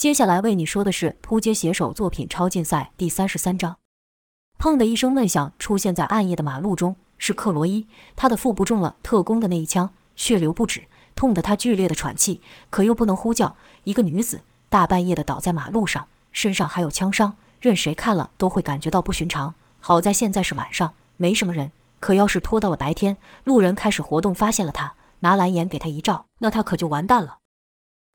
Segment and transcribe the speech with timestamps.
[0.00, 3.76] 接下来为你说的是扑街写手作品超竞赛第三十三章。
[4.58, 7.86] 砰的一声闷响出现在暗夜的马路中，是克罗伊，
[8.16, 10.84] 他的腹部中了特工的那一枪，血流不止，
[11.14, 12.40] 痛得他剧烈的喘气，
[12.70, 13.54] 可又不能呼叫。
[13.84, 14.40] 一个女子
[14.70, 19.54] 大半夜的倒在马路上，身上还有枪伤，任谁看了都会感觉到不寻常。
[19.80, 21.72] 好在现在是晚上，没什么人。
[21.98, 27.36] 可要是拖到了白天，路人开始活动，发现了他，拿蓝眼给他一照，那他可就完蛋了。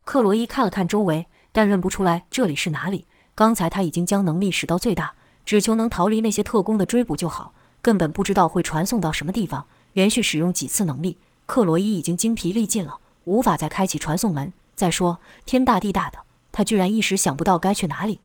[0.04, 3.06] 克罗伊看了看周围，但认不出来这里是哪里。
[3.34, 5.14] 刚才他已经将能力使到最大，
[5.46, 9.66] 只求能逃离那些特工的追捕就好，根本不知道会传送到什么地方。
[9.94, 14.52] 连续使用几次能力，克罗伊已经精疲力尽了，无法再开启传送门。
[14.76, 16.20] 再说，天大地大的，
[16.52, 18.20] 他居然一时想不到该去哪里。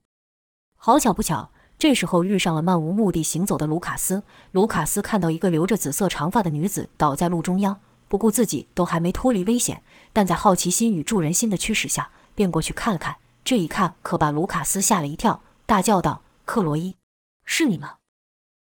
[0.76, 1.50] 好巧不巧。
[1.78, 4.22] 这时候遇上了漫无目的行走的卢卡斯。
[4.50, 13.16] 卢卡斯看到一个留着紫色长发的女子倒在路中央，不顾自己都还没脱离危险，但在好奇心与助人心的驱使下，便过去看了看。
[13.42, 16.96] 这一看可把卢卡斯吓了一跳，大叫道：“克罗伊，
[17.44, 17.96] 是你吗？”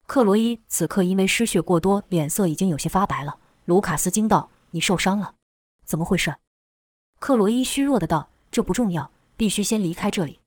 [0.07, 3.39] 克罗伊此刻因为失血过多，脸色已经有些发白了。
[3.65, 5.35] 卢卡斯惊道：“你受伤了？
[5.85, 6.35] 怎么回事？”
[7.21, 10.41] 克罗伊虚弱的道：“这不重要，必须先离开这里。”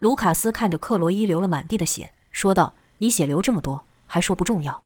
[0.00, 4.82] 卢卡斯看着克罗伊流了满地的血，说道：“你血流这么多，还说不重要？”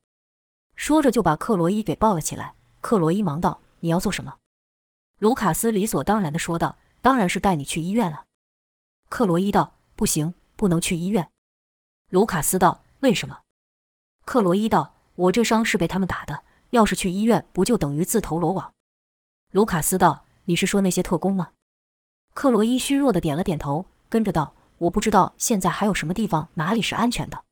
[0.77, 2.55] 说着就把克罗伊给抱了起来。
[2.83, 4.36] 克罗伊忙道：“你要做什么？”
[5.19, 8.25] 卢卡斯理所当然的说道：“当然是带你去医院了。”
[9.09, 11.29] 克罗伊道：“不行，不能去医院。”
[12.11, 13.41] 卢卡斯道：“为什么？”
[14.25, 18.73] 克罗伊道：“我这伤是被他们打的，要是去医院，不就等于自投罗网？”
[19.53, 21.51] 卢卡斯道：“你是说那些特工吗？”
[22.34, 24.53] 克罗伊虚弱的点了点头，跟着道。
[24.79, 27.45] 我不知道现在还有什么地方哪里是安全的。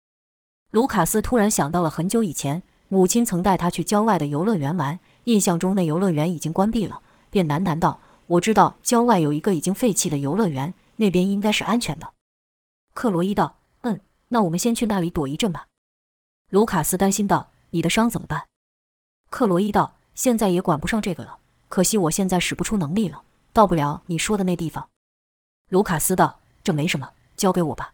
[0.73, 12.12] 卢卡斯突然想到了很久以前，母亲曾带他去郊外的游乐园玩，印象中那游乐园已经关闭了，便喃喃道：“我知道郊外有一个已经废弃的游乐园，那边应该是安全的。”
[12.95, 15.67] 克罗伊道：“嗯，那我们先去那里躲一阵吧。”
[16.51, 18.47] 卢卡斯担心道：“你的伤怎么办？”
[19.30, 21.39] 克罗伊道：“现在也管不上这个了，
[21.69, 24.89] 可惜我现在使不出能力了，到不了你说的那地方。”
[25.70, 26.41] 卢卡斯道。
[26.64, 27.92] 这没什么，交给我吧。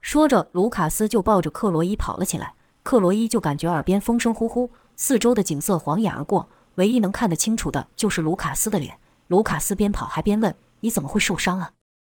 [0.00, 2.54] 说着，卢卡斯就抱着克罗伊跑了起来。
[2.84, 9.00] 克罗伊就感觉耳边风声呼呼，四周的景色晃眼而过，唯一能看得清楚的就是卢卡斯的脸。
[9.26, 11.72] 卢卡斯边跑还边问：“你怎么会受伤啊？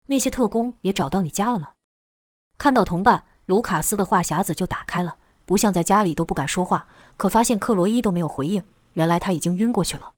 [0.06, 1.70] 那些特工也找到你家了吗？”
[2.58, 8.62] 看到同伴，卢卡斯的话匣子就打开了，不像在家里都不敢说话，可发现克罗伊都没有回应，
[8.94, 10.12] 原来他已经晕过去了。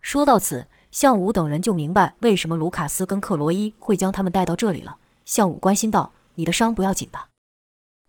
[0.00, 0.66] 说到此。
[0.92, 4.98] 向武等人就明白为什么卢卡斯跟克罗伊会将他们带到这里了。
[5.24, 7.30] 向武关心道：“你的伤不要紧吧？”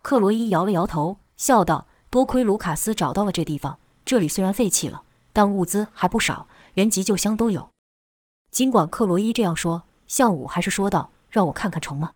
[0.03, 7.69] 克罗伊摇了摇头，笑道：“多亏卢卡斯找到了这地方，这里虽然废弃了，但物资还不少，连急救箱都有。”
[8.51, 12.13] 尽管克罗伊这样说，向武还是说道：“让我看看成吗？”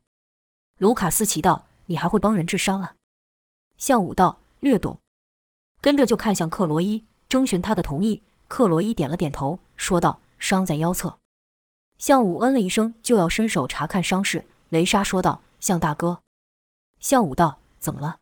[0.77, 2.95] 卢卡斯奇道：“你还会帮人治伤啊？”
[3.77, 4.99] 向武道：“略懂。”
[5.81, 8.23] 跟着就看向克罗伊，征询他的同意。
[8.47, 10.19] 克罗伊点了点头，说道。
[10.39, 11.17] 伤在腰侧，
[11.97, 14.45] 向武嗯了一声，就要伸手查看伤势。
[14.69, 16.21] 雷莎说道：“向大哥。”
[17.01, 18.19] 向武道：“怎么了？”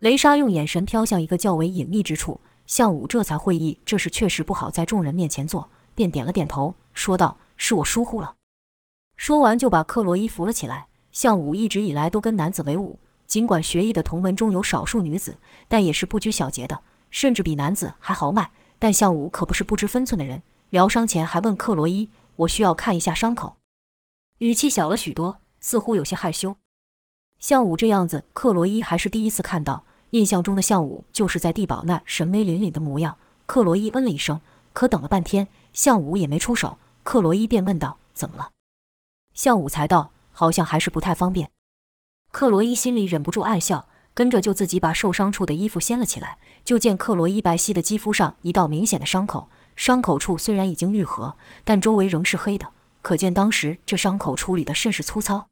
[0.00, 8.35] 雷莎用眼神飘向一个较为隐秘之处，向武这才会意这事确实不好在众人面前做，便点了点头，说道：“是我疏忽了。”
[9.16, 10.86] 说完就把克罗伊扶了起来。
[11.12, 16.78] 向武一直以来都跟男子为伍，尽管学艺的同门中有少数女子，但也是不拘小节的，
[17.10, 18.50] 甚至比男子还豪迈。
[18.78, 20.42] 但向武可不是不知分寸的人。
[20.68, 23.56] 疗伤前还问克罗伊：“我需要看一下伤口。”
[24.38, 26.56] 语气小了许多，似乎有些害羞。
[27.38, 29.84] 项武这样子，克罗伊还是第一次看到。
[30.10, 33.16] 印象中的项武就是在地堡那神威凛凛的模样。
[33.46, 34.40] 克罗伊嗯了一声，
[34.74, 36.76] 可等了半天，项武也没出手。
[37.02, 38.50] 克罗伊便问道：“怎么了？”
[39.36, 41.50] 项武才道：“好像还是不太方便。”
[42.32, 49.48] 克罗伊心里忍不住暗笑，跟着就自己把受伤处的衣服掀了起来，就见克罗伊白皙的肌肤上一道明显的伤口。
[49.76, 52.66] 伤口处虽然已经愈合，但周围仍是黑的，
[53.02, 55.48] 可见当时这伤口处理的甚是粗糙。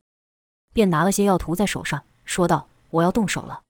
[0.72, 3.60] 便拿了些药涂在手上，说道：“我要动手了。”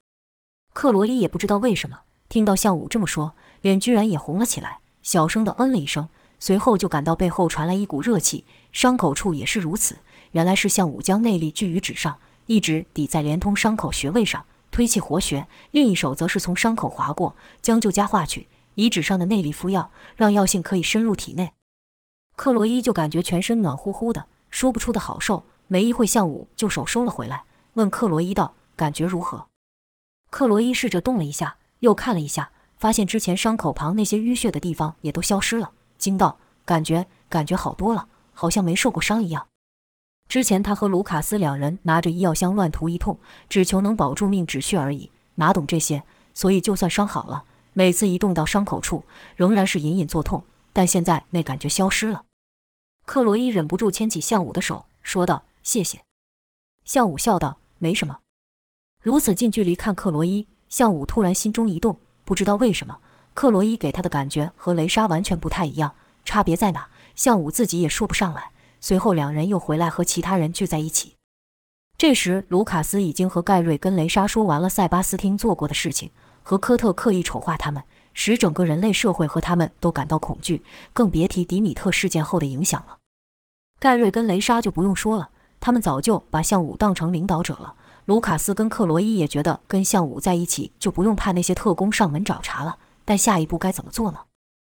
[0.73, 6.09] 克罗伊也不知道为什么，听到向武这么说，脸居然也红了起来，小声的嗯了一声，
[6.45, 9.97] 随后就感到背后传来一股热气，伤口处也是如此。
[10.33, 18.47] 原来是向武将内力聚于纸上，一指抵在连通伤口穴位上，推气活血；另一手则是从伤口划过，将旧痂化去。
[18.75, 21.55] 以纸上的内力敷药，让药性可以深入体内。
[22.37, 25.45] 克罗伊就感觉全身暖乎乎的，说不出的好受。
[25.67, 29.47] 没一会，向武就手收了回来，问克罗伊道：“感觉如何？”
[30.29, 35.71] 克罗伊试着动了一下，又看了一下，发现之前伤口旁那些淤血的地方也都消失了，
[36.05, 36.37] 惊道
[36.67, 39.47] ：“感觉感觉好多了，好像没受过伤一样。”
[40.29, 43.19] 之前他和卢卡斯两人拿着医药箱乱涂一通，
[43.49, 46.03] 只求能保住命止血而已，哪懂这些？
[46.35, 49.05] 所以就算伤好了，每次一动到伤口处，
[49.35, 50.45] 仍然是隐隐作痛。
[50.75, 52.25] 但现在那感觉消失了。
[53.07, 56.03] 克罗伊忍不住牵起向武的手，说道：“谢谢。”
[56.85, 58.19] 向武笑道：“没什么。”
[59.01, 62.99] 如此近距离看克罗伊，向武突然心中一动，不知道为什么，
[63.35, 65.95] 克罗伊给他的感觉和雷莎完全不太一样，
[66.25, 66.87] 差别在哪？
[67.15, 68.53] 向武自己也说不上来。
[68.81, 71.15] 随后，两人又回来和其他人聚在一起。
[71.97, 76.11] 这时，卢卡斯已经和盖瑞跟雷莎说完了塞巴斯汀做过的事情，
[76.43, 77.83] 和科特刻意丑化他们，
[78.13, 82.99] 使整个人类社会和他们都感到恐惧，更别提迪米特事件后的影响了。
[83.81, 87.75] 盖瑞跟雷莎就不用说了，他们早就把向武当成领导者了。
[88.05, 92.77] 卢卡斯跟克罗伊也觉得跟向武在一起就不用怕那些特工上门找茬了。
[93.05, 94.21] 但下一步该怎么做呢？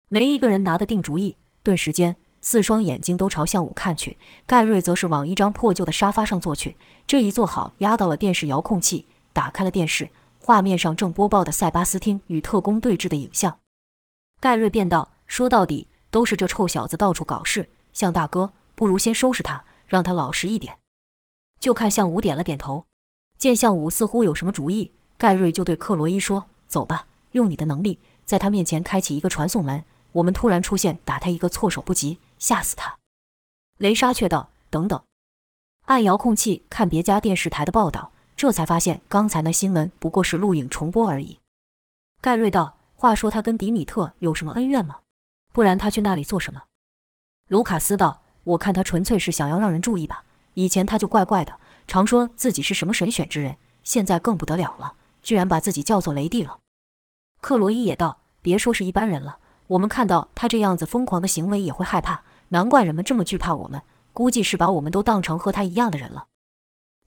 [0.09, 1.35] 没一个人拿得定主意。
[1.63, 2.15] 顿时间。
[2.39, 6.77] 四双眼睛都朝向武看去，盖瑞则是往一张破旧的沙发上坐去。
[7.05, 13.59] 这一坐好，压到了电视遥控器，打开了电视，画面上正播报的塞巴斯汀与特工对峙的影像。
[14.39, 17.67] 盖瑞便道：“说到底，都是这臭小子到处搞事。
[17.91, 20.77] 向大哥，不如先收拾他，让他老实一点。”
[21.59, 22.85] 就看向武点了点头。
[23.37, 29.83] 见向武似乎有什么主意，盖瑞就对克罗伊说：“走吧，用你的能力，在他面前开启一个传送门。
[30.11, 32.97] 我们突然出现，打他一个措手不及。”吓死他！
[33.77, 35.01] 雷莎却道：“等等。”
[35.85, 41.39] 按遥控器看别家电视台的报道，这才发现刚才那新闻不过是录影重播而已。
[42.21, 44.99] 盖瑞道：“话说他跟迪米特有什么恩怨吗？
[45.53, 46.63] 不然他去那里做什么？”
[47.49, 50.23] 卢卡斯道：“我看他纯粹是想要让人注意吧。
[50.55, 56.59] 以前他就怪怪的，常说自己是什么神选之人，现在更不得了了，居然把自己叫做雷帝了。”
[57.41, 59.37] 克罗伊也道：“别说是一般人了。”
[59.67, 63.81] 我们看到他这样子疯狂的行为也会害怕，难怪人们这么惧怕我们，
[64.13, 66.27] 估计是把我们都当成和他一样的人了。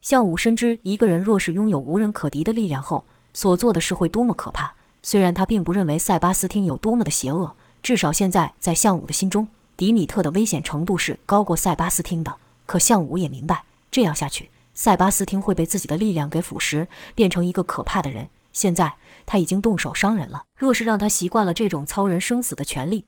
[0.03, 4.75] 向武深知一个人若是拥有无人可敌的力量后，所做的事会多么可怕。
[5.03, 9.49] 虽然他并不认为塞巴斯汀有多么的邪恶，至少现在在向武的心中，
[9.79, 12.37] 迪米特的危险程度是高过塞巴斯汀的。
[12.67, 18.29] 可向武也明白，这样下去，塞巴斯汀会被自己的力量给腐蚀，变成一个可怕的人。
[18.52, 18.97] 现在。
[19.26, 20.47] 他已经动手伤人了。
[20.56, 23.06] 若是让他习惯了这种操人生死的权利，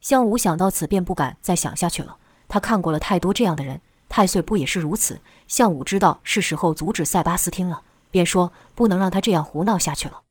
[0.00, 2.16] 向武想到此便不敢再想下去了。
[2.48, 5.20] 他看过了太多这样的人，太岁不也是如此？
[5.46, 10.22] 向武知道是时候阻止塞巴斯汀了，便说不能让他这样胡闹下去了。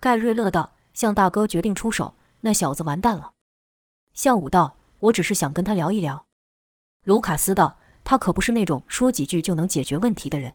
[0.00, 3.32] 盖瑞乐道：“向大哥决定出手，那小子完蛋了。”
[4.14, 6.24] 向武道：“我只是想跟他聊一聊。”
[7.04, 10.54] 卢卡斯道：“他可不是那种说几句就能解决问题的人。”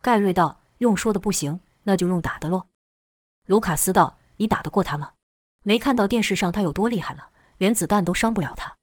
[0.00, 2.66] 盖瑞道：“用说的不行，那就用打的喽。”
[3.46, 5.12] 卢卡斯道：“你打得过他吗？
[5.62, 8.76] 没看到电视上他有多厉害了，连子弹都伤不了他。”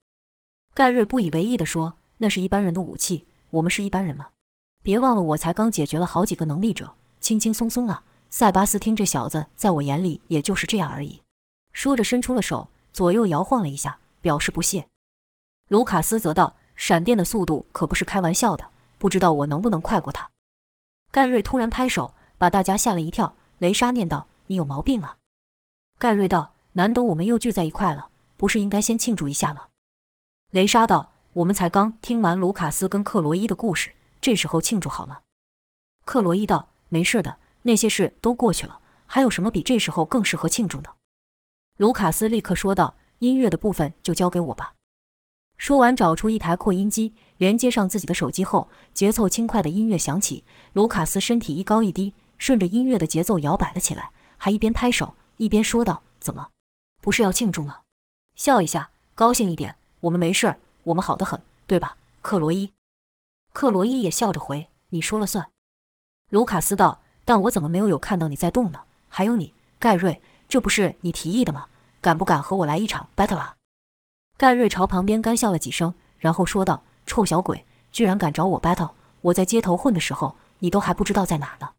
[0.73, 4.29] 盖瑞不以为意地说：“那是一般人的武器，我们是一般人吗？
[4.81, 8.03] 别忘了，我才刚解决了好几个能力者，轻轻松松啊。
[8.29, 11.21] 塞巴斯汀这小子，在我眼里也就是这样而已。”
[11.73, 14.87] 说着，伸出了手，左右摇晃了一下，表示不屑。
[15.67, 20.29] 卢卡斯则道：“闪电的速度可不是开玩笑的，不知道我能不能快过他。”
[21.11, 23.35] 盖瑞突然拍手，把大家吓了一跳。
[23.59, 24.25] 雷莎念道。
[24.47, 25.15] 你有毛病啊！
[25.97, 29.67] 盖瑞道：“难得我们又聚在一块了，不是应该先庆祝一下吗？”
[30.51, 35.21] 雷莎道：“我们才刚听完卢卡斯跟克罗伊的故事，这时候庆祝好吗？”
[36.03, 40.95] 克罗伊道：“没事的，那些事都过去了，还有什么比这时候更适合庆祝的？”
[41.77, 44.73] 卢卡斯立刻说道：“音乐的部分就交给我吧。”
[45.55, 50.43] 说完，找出一台扩音机，连接上自己的手机后，节奏轻快的音乐响起，
[50.73, 54.09] 卢卡斯身体一高一低，顺着音乐的节奏摇摆了起来。
[54.35, 56.49] 还一边拍手一边说道：“怎么，
[56.99, 57.81] 不是要庆祝吗？
[58.35, 59.75] 笑一下，高兴一点。
[59.99, 62.73] 我们没事，我们好得很，对吧，克罗伊？”
[63.53, 65.51] 克罗伊也笑着回：“你说了算。”
[66.31, 68.81] 卢卡斯道：“但我怎么没有有看到你在动呢？
[69.07, 70.19] 还有你，盖瑞，
[70.49, 71.67] 这不是你提议的吗？
[72.01, 73.55] 敢不敢和我来一场 battle 啊？”
[74.35, 78.93] 盖瑞朝旁边干笑了几声，然后说道：“臭小鬼，居然敢找我 battle！
[79.21, 81.69] 我在街头混的时候，你都还不知道在哪呢。”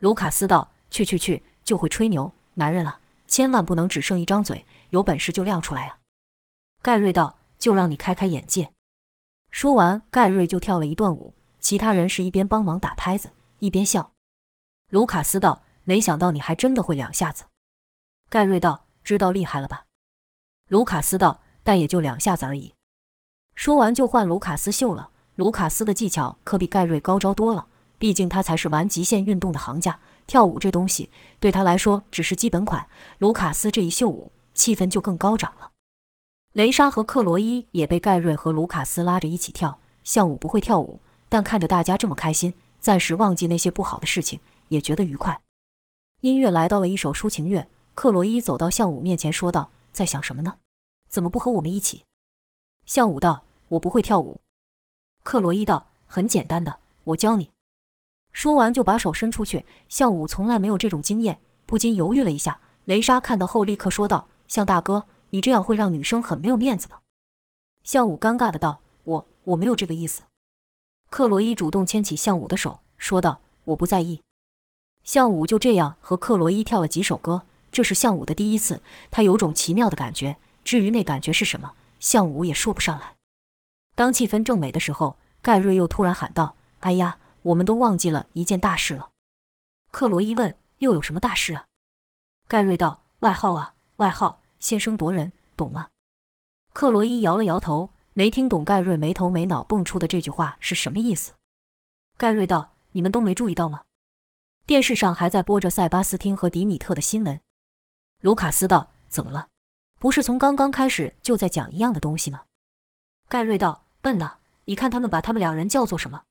[0.00, 5.98] 卢卡斯道：“去去去！”就会吹牛，男人啊，千万不能只剩一张嘴，有本事就亮出来啊！
[6.80, 8.70] 盖瑞道：“就让你开开眼界。”
[9.50, 14.12] 说完，盖瑞就跳了一段舞，其他人是一边帮忙打拍子，一边笑。
[14.90, 17.44] 卢卡斯道：“没想到你还真的会两下子。”
[18.30, 19.86] 盖瑞道：“知道厉害了吧？”
[20.68, 22.74] 卢卡斯道：“但也就两下子而已。”
[23.56, 25.10] 说完就换卢卡斯秀了。
[25.34, 27.66] 卢卡斯的技巧可比盖瑞高招多了，
[27.98, 30.00] 毕竟他才是玩极限运动的行家。
[30.26, 32.88] 跳舞这东西对他来说只是基本款，
[33.18, 35.70] 卢卡斯这一秀舞，气氛就更高涨了。
[36.52, 45.40] 雷莎和克罗伊也被盖瑞和卢卡斯拉着一起跳，项武不会跳舞，但看着大家这么开心，暂时忘记那些不好的事情，也觉得愉快。
[46.22, 50.56] 音乐来到了一首抒情乐，克罗伊走到项武面前说道：“在想什么呢？
[51.08, 52.04] 怎么不和我们一起？”
[52.84, 54.40] 项武道：“我不会跳舞。”
[55.22, 57.50] 克罗伊道：“很简单的，我教你。”
[58.36, 59.64] 说完就把手伸出去。
[59.88, 62.60] 向武从来没有这种经验，不禁犹豫了一下。
[62.84, 66.96] 雷莎看到后立刻说道：“向大哥，你这样会让女生很没有面子的。”
[67.82, 70.24] 向武尴尬的道：“我我没有这个意思。”
[71.08, 74.20] 克洛伊主动牵起向武的手，说道：“我不在意。”
[75.02, 77.40] 向武就这样和克洛伊跳了几首歌，
[77.72, 80.36] 这是向武的第一次，他有种奇妙的感觉。
[80.62, 83.14] 至于那感觉是什么，向武也说不上来。
[83.94, 87.16] 当气氛正美的时候，盖瑞又突然喊道：“哎呀，
[87.46, 89.10] 我们都忘记了一件大事了。”
[89.90, 91.66] 克罗伊问：“又有什么大事啊？”
[92.48, 95.88] 盖瑞道：“外号啊，外号，先声夺人，懂吗？”
[96.72, 101.32] 克罗伊摇了摇头，没听懂盖瑞没头没脑蹦出的这句话是什么意思。
[102.18, 103.82] 盖瑞道：“你们都没注意到吗？
[104.66, 107.40] 电视上还在播着塞巴斯汀和迪米特的新闻。”
[108.20, 109.48] 卢卡斯道：“怎么了？
[109.98, 112.44] 不是从刚刚开始就在讲一样的东西吗？”
[113.28, 116.24] 盖瑞道：“笨呐，你看他们把他们两人叫做什么？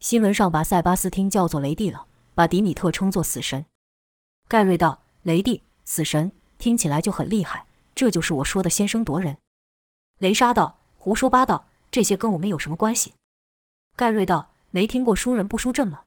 [0.00, 3.64] 新闻上把塞巴斯汀叫做雷帝了，把迪米特称作死神。”
[4.48, 5.02] 盖瑞道。
[5.22, 7.66] 雷帝，死神，听起来就很厉害。
[7.94, 9.36] 这就是我说的先声夺人。
[10.16, 13.12] 雷莎道：“胡说八道，这些跟我们有什么关系？”
[13.96, 16.04] 盖瑞道：“没听过输人不输阵吗？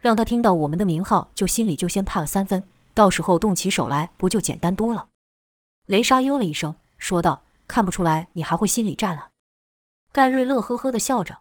[0.00, 5.08] 让他听到我们的名号，就心里就先怕了三分，到时候动起手来不就简单多了？”
[5.84, 9.28] 雷莎哟了一声，说道：“看不出来你还会心理战啊。”
[10.10, 11.40] 盖瑞乐呵呵地笑着。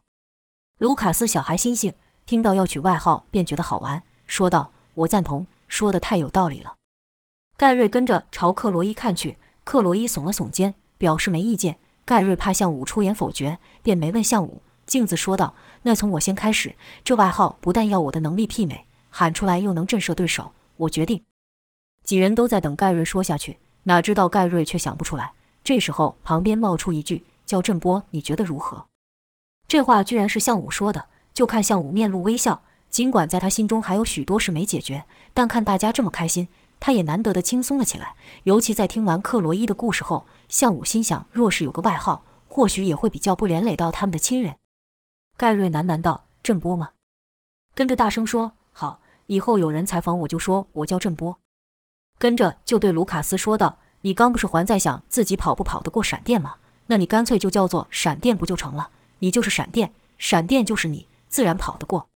[0.83, 1.93] 卢卡斯小孩心性，
[2.25, 6.75] 听到要取外号便觉得好玩，说道：“我赞同，说的太有道理了。”
[7.55, 11.79] 盖瑞跟着朝克罗伊看去，克罗伊耸了耸肩，表示没意见。
[12.03, 14.61] 盖瑞怕向武出言否决，便没问向武。
[14.85, 16.75] 镜子说道：“那从我先开始，
[17.05, 21.23] 这外号不但要我的能力媲美，喊出来又能震慑对手，我决定。”
[22.03, 25.31] 几人都在等盖瑞说下去，哪知道盖瑞却想不出来。
[25.63, 28.85] 这时候，旁边冒出一句：“叫震波，你觉得如何？”
[29.67, 32.61] 这话居然是项武说的，就看项武面露微笑。
[32.89, 36.47] 尽管在他心中还有许多事没解决，但看大家这么开心。
[36.79, 44.57] 他也难得的轻松了起来，尤其在听完克罗伊的故事后，项武心想，若是有个外号，或许也会比较不连累到他们的亲人。
[45.37, 46.89] 盖瑞喃喃道：“震波吗？”
[47.73, 51.39] 跟着大声说：“好，以后有人采访我就说我叫震波。”
[52.19, 56.57] 跟着就对卢卡斯说道：“你刚不是还在想自己跑不跑得过闪电吗？
[56.87, 58.89] 那你干脆就叫做闪电不就成了？
[59.23, 62.09] 你就是闪电，闪电就是你，自然跑得过。”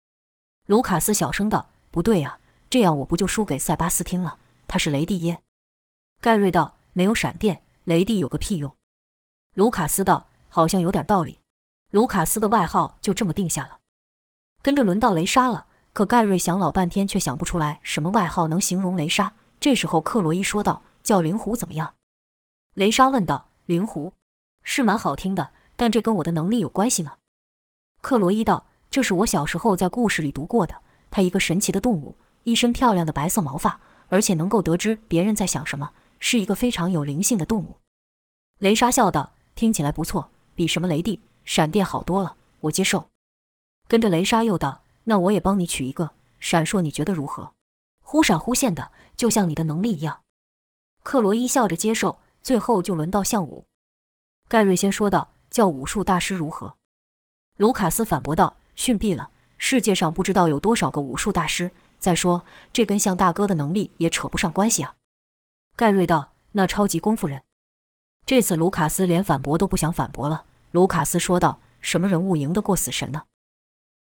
[0.64, 2.38] 卢卡斯小声道：“不对呀，
[2.70, 5.42] 这样我不就输给塞巴斯汀了？”他是雷帝耶，
[6.22, 8.74] 盖瑞道：“没有闪电，雷帝有个屁用。”
[9.52, 11.40] 卢卡斯道：“好像有点道理。”
[11.92, 13.80] 卢卡斯的外号就这么定下了。
[14.62, 19.34] 跟着轮到雷莎了，可盖瑞想老半天却想不出来什么外号能形容雷莎。
[19.60, 21.96] 这时候克罗伊说道：“叫灵狐怎么样？”
[22.72, 24.14] 雷莎问道：“灵狐
[24.62, 27.16] 是蛮好听的，但这跟我的能力有关系吗？”
[28.02, 30.74] 克罗伊道：“这是我小时候在故事里读过的，
[31.10, 35.90] 它一个神奇的动物，一身漂亮的白色毛发。”而且能够得知别人在想什么，
[36.20, 37.78] 是一个非常有灵性的动物。
[38.58, 43.08] 雷莎笑道：“听起来不错，比什么雷帝、闪电好多了，我接受。”
[43.88, 47.54] 跟着雷莎又道：“那我也帮你取一个闪烁，你觉得如何？
[48.02, 50.20] 忽闪忽现的，就像你的能力一样。”
[51.02, 52.18] 克罗伊笑着接受。
[52.42, 53.64] 最后就轮到向武。
[54.48, 56.74] 盖瑞先说道：“叫武术大师如何？”
[57.58, 59.30] 卢卡斯反驳道：“逊毙了！
[59.56, 61.70] 世界上不知道有多少个武术大师。”
[62.00, 62.42] 再说，
[62.72, 64.96] 这跟向大哥的能力也扯不上关系啊。
[65.76, 67.42] 盖瑞道：“那超级功夫人。”
[68.26, 70.44] 这次卢卡斯连反驳都不想反驳了。
[70.72, 73.22] 卢卡斯说道：“什么人物赢得过死神呢？”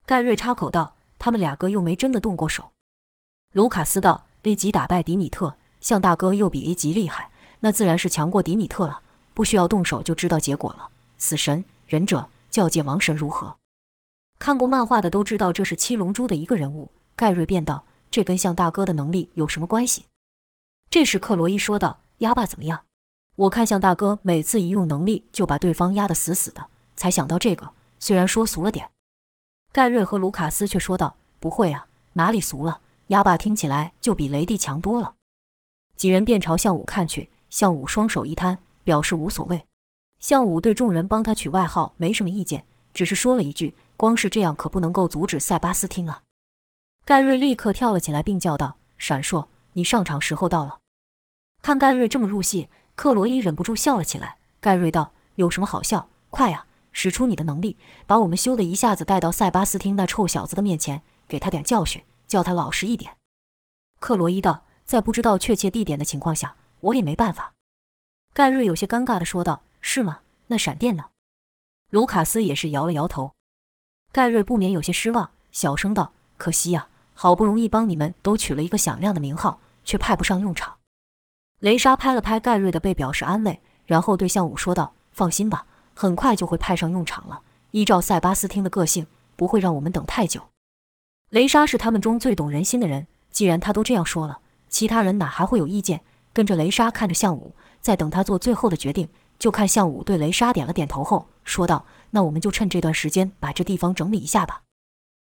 [0.08, 2.72] 盖瑞插口道：“他们两个又没真的动过手。”
[3.54, 7.30] 卢卡斯道：“A 级打败迪米特，向大哥又比 A 级厉害，
[7.60, 9.02] 那自然是强过迪米特了，
[9.34, 10.90] 不需要动手就知道结果了。
[11.24, 13.56] 死神、忍者、教界王神如何？
[14.40, 17.86] 看过漫画的都知道，这是七龙珠的一个人物。”盖瑞便道。
[18.12, 20.06] 这跟向大哥的能力有什么关系？
[20.90, 22.84] 这时克罗伊说道：“压霸怎么样？
[23.36, 27.72] 我看向大哥每次一用能力就把对方压得死死的，才想到这个。
[28.00, 28.92] 虽然说俗了点。”
[29.72, 32.82] 盖瑞和卢卡斯却说道：“不会啊，哪里俗了？
[33.08, 35.16] 压霸听起来就比雷帝强多了。”
[35.96, 39.66] 几人便朝向武看去，向武双手一摊，表示无所谓。
[40.24, 42.64] 向武对众人帮他取外号没什么意见，
[42.94, 46.24] 只是说了一句：“光是这样可不能够阻止塞巴斯汀啊。”
[47.04, 50.80] 盖瑞立刻跳了起来，并叫道：“闪烁，你上场时候到了。”
[51.62, 54.38] 看盖瑞这么入戏，克罗伊忍不住笑了起来。
[54.62, 56.08] 盖瑞道：“有什么好笑？
[56.30, 57.76] 快呀，使出你的能力，
[58.08, 63.18] 把我们羞的一下子带到塞巴斯汀那臭小子的面前，给他点教训，叫他老实一点。”
[64.00, 67.52] 克罗伊道：“在不知道确切地点的情况下，我也没办法。”
[68.34, 70.22] 盖瑞有些尴尬地说道：“是吗？
[70.48, 71.06] 那闪电呢？”
[71.92, 73.34] 卢卡斯也是摇了摇头。
[74.12, 80.78] 盖瑞不免有些失望，小声道：“可惜呀，好不容易帮你们都取了一个响亮的名号，却派不上用场。”
[81.60, 87.42] 雷莎拍了拍盖瑞的背，表示安慰，然后对向武说道：“放心吧，很快就会派上用场了。
[87.72, 90.50] 依照塞巴斯汀的个性，不会让我们等太久。”
[91.30, 96.02] 雷莎是他们中最懂人心的人，既然他都这样说了，其他人哪还会有意见？
[96.32, 99.08] 跟着雷莎看着向武，在等他做最后的决定。
[99.44, 104.62] 就看向武对雷莎点了点头后说道：“那我们就趁这段时间把这地方整理一下吧。”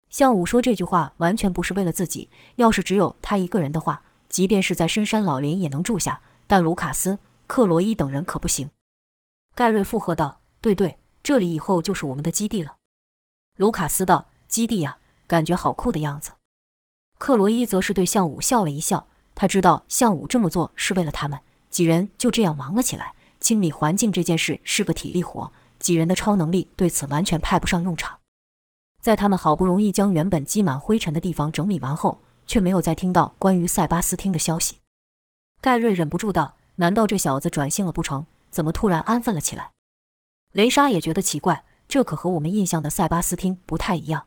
[0.09, 4.01] 向武说这句话完全不是为了自己，要是只有他一个人的话，
[4.31, 8.71] 即便是在深山老林也能住下，但卢卡斯、克罗伊等人可不行。
[9.55, 12.77] 盖瑞附和道：“对对，这里以后就是我们的基地了。”
[13.59, 14.97] 卢卡斯道：“基地呀，
[15.27, 16.31] 感觉好酷的样子。”
[17.21, 23.13] 克罗伊则是对向武笑了一笑，他知道向武这么做是为了他们，几人就这样忙了起来。
[23.41, 28.19] 清理环境这件事是个体力活，几人的超能力对此完全派不上用场。
[29.01, 34.79] 在他们好不容易将原本积满灰尘的地方整理完后，却没有再听到关于塞巴斯汀的消息。
[35.61, 38.27] 盖瑞忍不住道：“难道这小子转性了不成？
[38.51, 39.71] 怎么突然安分了起来？”
[40.53, 44.27] 雷莎也觉得奇怪，这可和我们印象的塞巴斯汀不太一样。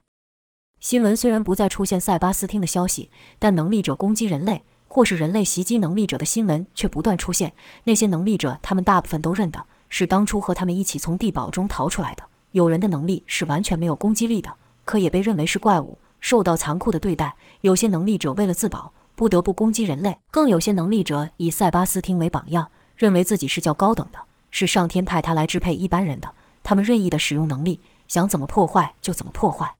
[0.80, 4.64] 新闻虽然不再出现塞巴斯汀的消息，但能力者攻击人类。
[4.94, 7.54] 或是人类袭击能力者的新闻却不断出现。
[7.86, 12.24] 那些能力者，他们大部分都认得，是当初和他们一起从地堡中逃出来的。
[12.52, 17.34] 有人的能力是完全没有攻击力的，可也被认为是怪物，受到残酷的对待。
[17.62, 24.20] 有些能力者为了自保，不得不攻击人类；更有些能力者以塞巴斯汀为榜样，认为自己是较高等的，
[24.50, 26.34] 是上天派他来支配一般人的。
[26.64, 27.80] 他们任意的使用能力，
[28.10, 29.76] 想怎么破坏就怎么破坏。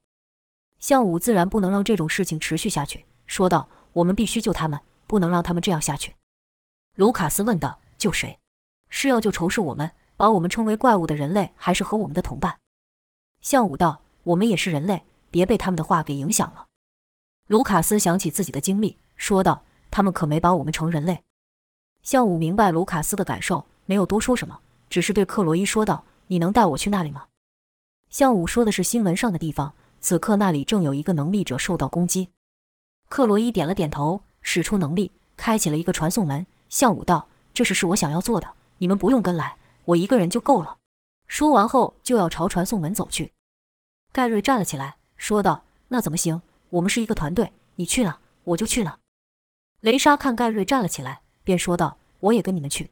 [0.80, 4.80] 项武自然不能让这种事情持续下去，说道：“我们必须救他们。”
[5.12, 6.16] 不能让他们这样下去，
[6.96, 8.40] 卢卡斯问道：“救谁？
[8.88, 12.58] 是要救仇视我们、把我们称为怪物的人类，还是和我们的同伴？”
[13.44, 16.68] 向武道：“我们也是人类，别被他们的话给影响了。”
[17.48, 21.26] 卢卡斯想起自己的经历，说道：“他们可没把我们成人类。”
[22.02, 27.26] 向武明白卢卡斯的感受，没有多说什么，只是对克洛伊说道：“你能带我去那里吗？”
[28.10, 32.30] 向武说的是新闻上的地方，此刻那里正有一个能力者受到攻击。
[33.10, 34.22] 克洛伊点了点头。
[34.42, 36.46] 使出能力，开启了一个传送门。
[36.70, 40.78] 向武道：“这是是我想要做的，你们不用跟来，我一个人就够了。”
[41.28, 43.34] 说完后，就要朝传送门走去。
[44.12, 46.42] 盖瑞站了起来，说道：“那怎么行？
[46.70, 48.98] 我们是一个团队，你去哪，我就去哪。”
[49.82, 52.92] 雷莎看盖瑞站了起来，便说道：“我也跟你们去。”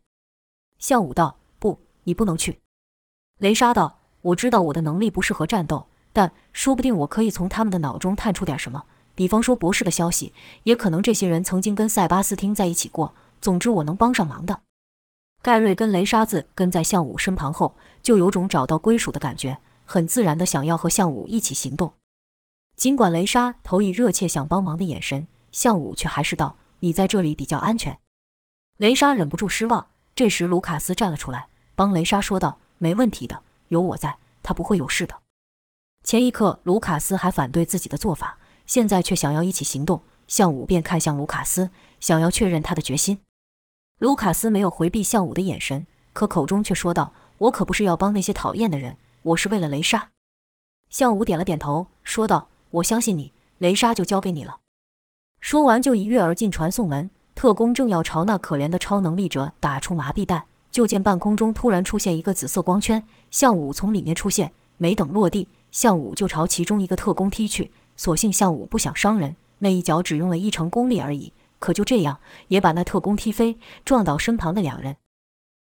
[0.80, 2.60] 向武道：“不，你不能去。”
[3.40, 8.84] 雷莎道：“我知道我的能力不适合战斗，但说不定我可以从他们的脑中探出点什么。”
[9.20, 10.32] 比方说博士的消息，
[10.64, 13.14] 也可能这些人曾经跟塞巴斯汀在一起过。
[13.42, 14.62] 总之，我能帮上忙的。
[15.42, 21.92] 盖瑞跟雷沙子跟在向武身旁后，就有种找到归属的感觉，很自然的想要和向武一起行动。
[22.78, 28.00] 尽管雷莎投以热切想帮忙的眼神，向武却还是道：“你在这里比较安全。”
[28.80, 29.88] 雷莎忍不住失望。
[30.16, 35.14] 这时，卢卡斯站了出来，帮雷莎说道：“没问题的，有我在，他不会有事的。”
[36.06, 38.38] 前一刻，卢卡斯还反对自己的做法。
[38.70, 43.18] 现在却想要一起行动，向武便看向卢卡斯，想要确认他的决心。
[43.98, 50.12] 卢卡斯没有回避向武的眼神，可口中却说道：“我可不是要帮那些讨厌的人，我是为了雷莎。”
[50.92, 54.60] 向武点了点头，说道：“我相信你，雷莎就交给你了。”
[55.42, 57.10] 说完就一跃而进传送门。
[57.34, 67.72] 特工正要朝那可怜的超能力者打出麻痹弹，就见半空中突然出现一个紫色光圈，向武从里面出现，没等落地，向武就朝其中一个特工踢去。
[68.00, 74.96] 所幸向武不想伤人，那一脚只用了一成功力而已，可就这样也把那特工踢飞，撞倒身旁的两人。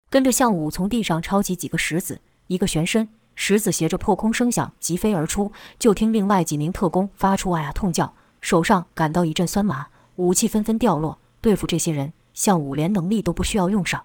[0.09, 5.51] 跟着向武从地上抄起几个石子，一个旋身，石子携着破空声响疾飞而出。
[5.77, 11.19] 就听另外几名特工发出啊呀痛叫，手上感到一阵酸麻，武器纷纷掉落。
[11.41, 14.05] 对付这些人，向武连能力都不需要用上。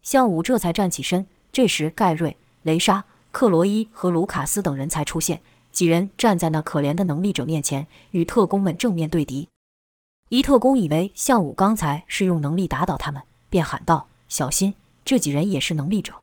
[0.00, 1.26] 向武这才站起身。
[1.52, 5.42] 这时，盖瑞、雷莎、克罗伊和卢卡斯等人才出现。
[5.74, 9.48] 几人站在那可怜的能力者面前，与特工们正面对敌。
[10.28, 16.14] 一特工以为向武刚才是用能力打倒他们，便喊道：“小心，这几人也是能力者。”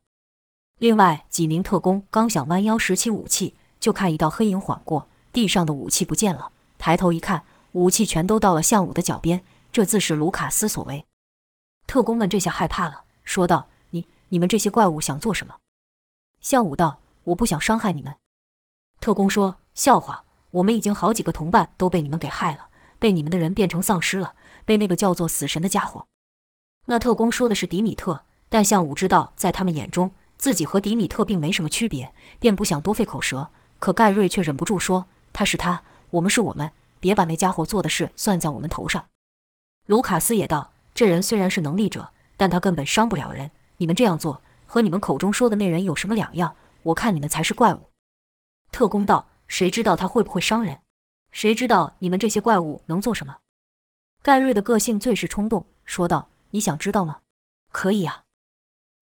[0.79, 6.53] 另外几名特工刚想弯腰拾起武器，就看一道黑影晃过，地上的武器不见了。
[6.77, 11.05] 抬头一看，武器全都到了向武的脚边，这自是卢卡斯所为。
[11.85, 15.57] 特工们这下害怕了，说道：“你、你们这些怪物想做什么？”
[16.39, 18.15] 向武道：“我不想伤害你们。”
[19.01, 22.67] 特工说：“笑话，我们已经好几个同伴都被你们给害了，
[22.99, 26.05] 被你们的人变成丧尸了，被那个叫做死神的家伙。”
[26.85, 33.49] 那特工说的是迪米特，但向武知道，在他们眼中，自己和迪米特并没什么区别，便不想多费口舌。
[33.79, 39.05] 可盖瑞却忍不住说：“他是他，我们是我们，别把那家伙做的事算在我们头上。”
[39.87, 43.49] 卢卡斯也道：“这人虽然是能力者，但他根本伤不了人。
[43.77, 46.55] 你们这样做，和你们口中说的那人有什么两样？
[46.83, 47.79] 我看你们才是怪物。”
[48.71, 50.79] 特工道：“谁知道他会不会伤人？
[51.31, 53.37] 谁知道你们这些怪物能做什么？”
[54.23, 57.19] 盖瑞的个性最是冲动，说道：“你想知道吗？
[57.71, 58.23] 可以啊。”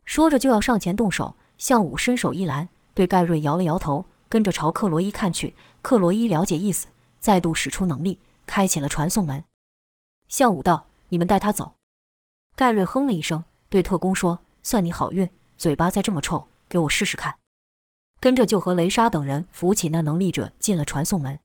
[0.05, 1.36] 说着就要上前动手。
[1.60, 5.53] 向武伸手一拦，对盖瑞摇了摇头，跟着朝克罗伊看去。
[5.82, 6.88] 克罗伊了解意思，
[7.19, 9.43] 再度使出能力，开启了传送门。
[10.29, 11.73] 向武道：“你们带他走。”
[12.55, 17.36] 盖瑞哼了一声，对特工说：“算你好运，嘴巴再这么臭，给我试试看。”
[18.19, 21.39] 跟着就和雷莎等人扶起那能力者进了传送门。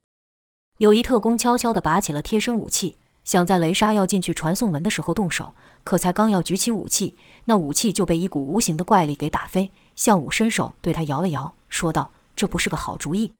[0.79, 9.71] 有一特工悄悄地拔起了贴身武器，想在雷莎要进去传送门的时候动手，可才刚要举起武器，那武器就被一股无形的怪力给打飞。
[9.95, 13.33] 向武伸手对他摇了摇，说道：“这不是个好主意。”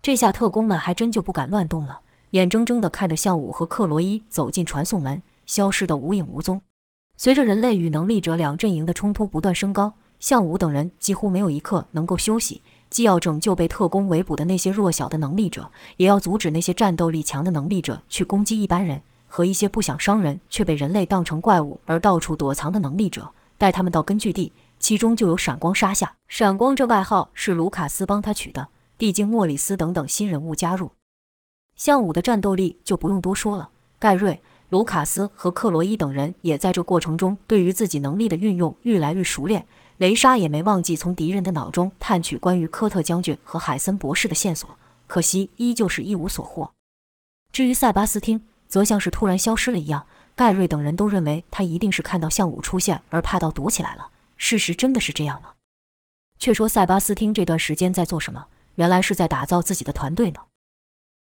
[0.00, 2.00] 这下特工们还真就不敢乱动了，
[2.30, 6.62] 眼睁睁地看着向武和克罗伊走进传送门，消失得无影无踪。
[7.18, 9.92] 随着人类与能力者两阵营的冲突不断升高。
[10.24, 24.50] 项武等人几乎没有一刻能够休息，既要拯救被特工围捕的那些弱小的能力者，也要阻止那些战斗力强的能力者去攻击一般人和一些不想伤人却被人类当成怪物而到处躲藏的能力者，带他们到根据地。
[24.78, 28.68] 其中就有闪光沙夏，闪光这外号是卢卡斯帮他取的。
[28.96, 30.90] 毕竟莫里斯等等新人物加入，
[31.76, 33.68] 项武的战斗力就不用多说了。
[33.98, 39.66] 盖瑞、卢卡斯和克罗伊等人也在这过程中对于自己能力的运用愈来愈熟练。
[39.98, 44.68] 雷莎也没忘记从敌人的脑中探取关于科特将军和海森博士的线索，
[45.06, 46.72] 可惜依旧是一无所获。
[47.52, 50.06] 至于塞巴斯汀，则像是突然消失了一样。
[50.36, 54.10] 盖瑞等人都认为他一定是看到向武出现而怕到躲起来了。
[54.36, 55.50] 事实真的是这样吗？
[56.40, 58.46] 却说塞巴斯汀这段时间在做什么？
[58.74, 60.40] 原来是在打造自己的团队呢。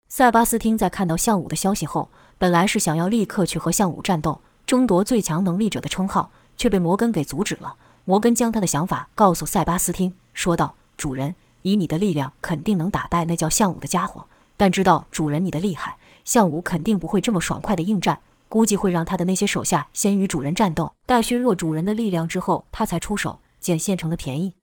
[0.10, 2.10] 塞巴斯汀在看到向武的消息后，
[2.40, 7.76] 本来是想要立刻去和向武战斗，争夺最强能力者的称号，却被摩根给阻止了。
[8.06, 14.26] 摩根将他的想法告诉塞巴斯汀，说道：“主人，以你的力量，肯定能打败那叫项武的家伙。
[14.58, 24.54] 但知道主人你的厉害，项武肯定不会这么爽快的应战，估计会让他的那些手下先与主人战斗，待削弱主人的力量之后，他才出手，捡现成的便宜。”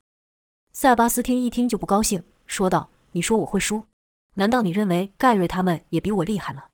[0.72, 3.84] 塞巴斯汀一听就不高兴，说道：“你说我会输？
[4.34, 6.64] 难道你认为盖瑞他们也比我厉害吗？”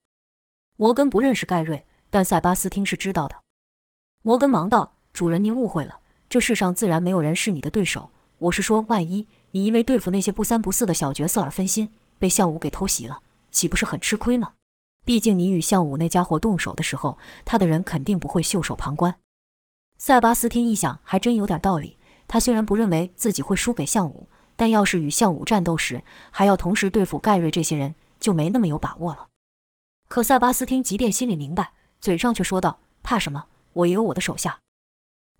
[0.77, 3.37] 摩根不认识盖瑞，但塞巴斯汀是知道的。
[4.23, 8.11] 摩根忙道：“主人，您误会了。”这世上自然没有人是你的对手。
[8.39, 14.53] 我是说，万一你因为对付那些不三不四的小角色而分心，被项武给偷袭了，岂不是很吃亏吗？
[15.05, 19.15] 毕竟你与项武那家伙动手的时候，他的人肯定不会袖手旁观。
[19.97, 21.97] 塞巴斯汀一想，还真有点道理。
[22.29, 29.29] 他虽然不认为自己会输给项武，但要是与项武战斗时还要同时对付盖瑞这些人，就没那么有把握了。
[30.09, 33.47] 可塞巴斯汀即便心里明白，嘴上却说道：“怕什么？
[33.73, 34.59] 我也有我的手下。”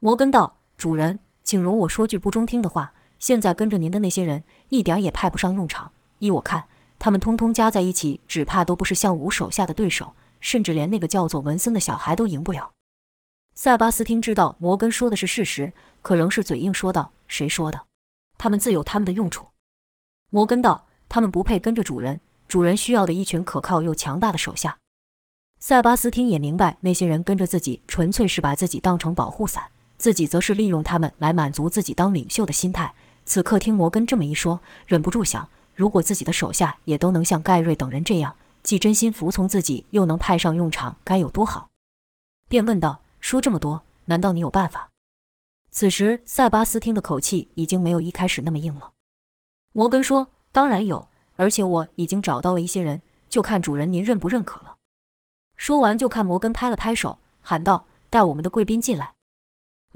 [0.01, 0.59] 摩根道。
[0.77, 2.93] 主人，请容我说句不中听的话。
[3.19, 5.91] 现在跟着您的那些人，一点也派不上用场。
[6.19, 6.65] 依我看，
[6.99, 12.73] 他们通通加在一起，只怕都不是项武手下的对手，甚至连那个叫做文森的小孩都赢不了。
[13.55, 17.87] 塞巴斯汀知道摩根说的是事实，可仍是嘴硬说道：“谁说的？
[18.37, 19.47] 他们自有他们的用处。”
[20.29, 24.77] 摩根道：“他们不配跟着主人，主人需要的一群可靠又强大的手下。”
[25.59, 29.71] 塞巴斯汀也明白，那些人跟着自己，纯粹是把自己当成保护伞。
[30.07, 32.95] 自己则是利用他们来满足自己当领袖的心态。
[33.25, 41.71] 此刻听摩根这么一说，忍不住想：如果自己的手下也都能像盖瑞等人这样，既真心服从自己，又能派上用场，该有多好！
[42.49, 44.91] 便问道：“说这么多，难道你有办法？”
[45.73, 48.93] 此时塞巴斯汀的口气已经没有一开始那么硬了。
[49.73, 54.77] 摩根说：“当然有，而且我已经找到了一些人，就看主人您认不认可了。”
[55.59, 59.15] 说完，就看摩根拍了拍手，喊道：“带我们的贵宾进来。”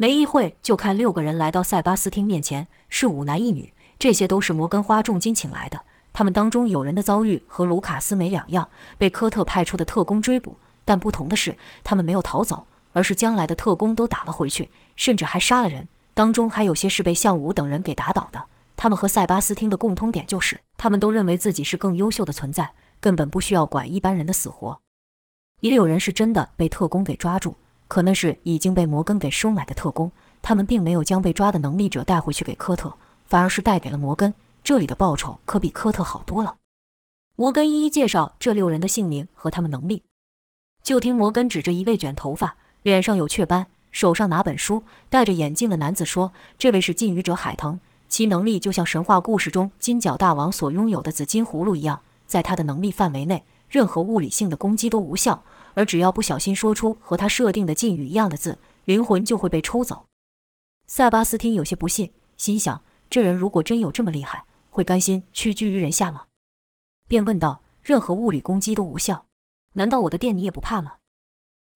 [0.00, 5.82] 没一会，就看六个人来到塞巴斯汀面前，是五男一女，这些都是摩根花重金请来的。
[6.10, 15.86] 他们当中有人的遭遇和卢卡斯没两样，被科特派出的特工追捕，但不同的是，他们没有逃走，而是将来的特工都打了回去，甚至还杀了人。
[16.14, 18.42] 当中还有些是被向武等人给打倒的。
[18.78, 24.80] 他们和塞巴斯汀的共通点就是，他们都认为自己是更优秀的存在，根本不需要管一般人的死活。
[25.60, 27.56] 也有人是真的被特工给抓住。
[27.90, 32.94] 可那是已经被摩根给收买的特工，他们并没有将被抓的能力者带回去给科特，
[33.26, 36.54] 反而是带给了摩根，这里的报酬可比科特好多了。
[37.34, 40.04] 摩根一一介绍这六人的姓名和他们能力。
[40.84, 55.42] 就听摩根指着一位卷头发、脸上有雀斑、手上拿本书、戴着眼镜的男子说：“这位是禁渔者海腾，其能力就像神话故事中金角大王所拥有的紫金葫芦一样，在他的能力范围内，任何物理性的攻击都无效，
[55.80, 60.04] 而只要不小心说出和他设定的禁语一样的字，灵魂就会被抽走。”
[60.86, 66.26] 塞巴斯汀有些不信，心想：这人如果真有这么厉害，会甘心屈居于人下吗？
[67.08, 69.24] 便问道：“任何物理攻击都无效？”
[69.72, 70.96] 难道我的电你也不怕吗？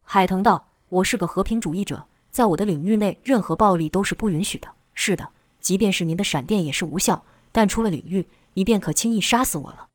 [0.03, 4.69] 海腾道：“我是个和平主义者，在我的领域内，任何暴力都是不允许的。
[4.93, 7.25] 是的，即便是您的闪电也是无效。
[7.51, 9.89] 但出了领域，你便可轻易杀死我了。”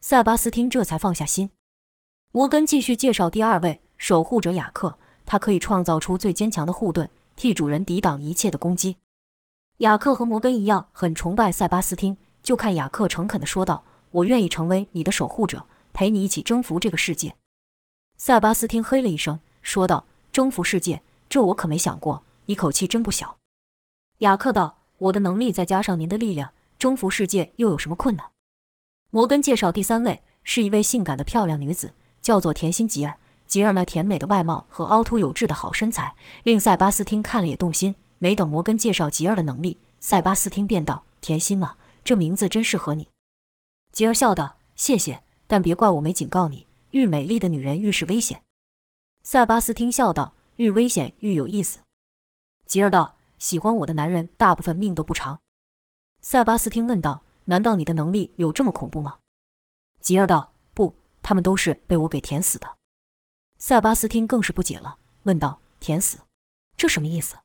[0.00, 1.50] 塞巴斯汀这才放下心。
[2.36, 8.96] 摩根继续介绍第二位守护者雅克，他可以创造出最坚强的护盾，替主人抵挡一切的攻击。
[9.76, 12.16] 雅克和摩根一样，很崇拜塞巴斯汀。
[12.42, 17.36] 就看雅克诚恳地说道：“我愿意成为你的守护者。”陪你一起征服这个世界，
[18.16, 23.36] 塞巴斯汀嘿了一声，说道：“征服世界，这我可没想过。”一口气真不小。
[24.18, 28.26] 雅克道：“我的能力再加上您的力量，征服世界又有什么困难？”
[29.12, 31.92] 摩根介绍第三位是一位性感的漂亮女子，
[32.24, 33.18] 叫做甜心吉尔。
[33.46, 37.94] 吉尔那甜美的外貌和凹凸有致的好身材，令塞巴斯汀看了也动心。
[38.18, 43.08] 没等摩根介绍吉尔的能力，塞巴斯汀便道：“甜心嘛，这名字真适合你。”
[43.92, 48.42] 吉尔笑道：“谢谢。”但别怪我没警告你，愈美丽的女人愈是危险。
[49.22, 51.80] 塞巴斯汀笑道：“愈危险愈有意思。”
[52.66, 55.38] 吉尔道：“喜欢我的男人大部分命都不长。”
[56.22, 59.18] 塞巴斯汀问道：“难道你的能力有这么恐怖吗？”
[60.00, 60.52] 吉尔道：“，
[61.24, 62.76] 他们都是被我给舔死的。”
[63.58, 66.18] 塞巴斯汀更是不解了，问道：“舔死？
[66.76, 67.36] 这什么意思？”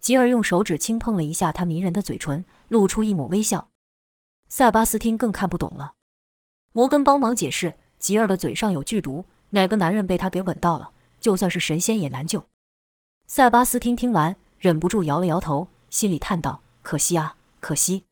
[0.00, 3.68] 吉尔用手指轻碰了一下他迷人的嘴唇，露出一抹微笑。
[4.48, 5.94] 塞巴斯汀更看不懂了。
[6.72, 12.46] 摩根帮忙解释：“吉尔的嘴上有剧毒，哪个男人被他给吻到了，就算是神仙也难救。”
[13.26, 18.04] 塞巴斯汀听完，忍不住摇了摇头，心里叹道：“可惜啊，可惜。”